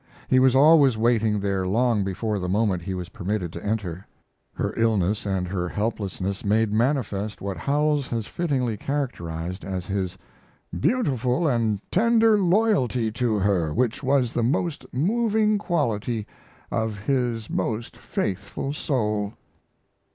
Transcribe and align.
He 0.27 0.39
was 0.39 0.55
always 0.55 0.97
waiting 0.97 1.39
there 1.39 1.67
long 1.67 2.03
before 2.03 2.39
the 2.39 2.49
moment 2.49 2.81
he 2.81 2.95
was 2.95 3.09
permitted 3.09 3.53
to 3.53 3.63
enter. 3.63 4.07
Her 4.51 4.73
illness 4.75 5.27
and 5.27 5.47
her 5.47 5.69
helplessness 5.69 6.43
made 6.43 6.73
manifest 6.73 7.39
what 7.39 7.55
Howells 7.55 8.07
has 8.07 8.25
fittingly 8.25 8.77
characterized 8.77 9.63
as 9.63 9.85
his 9.85 10.17
"beautiful 10.79 11.47
and 11.47 11.79
tender 11.91 12.35
loyalty 12.39 13.11
to 13.11 13.35
her, 13.37 13.75
which 13.75 14.01
was 14.01 14.33
the 14.33 14.41
most 14.41 14.91
moving 14.91 15.59
quality 15.59 16.25
of 16.71 16.97
his 16.97 17.47
most 17.47 17.95
faithful 17.95 18.73
soul." 18.73 19.33